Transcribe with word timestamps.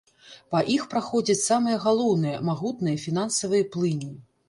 Па 0.55 0.61
іх 0.75 0.87
праходзяць 0.93 1.43
самыя 1.51 1.77
галоўныя, 1.85 2.43
магутныя 2.51 3.01
фінансавыя 3.07 3.73
плыні. 3.73 4.15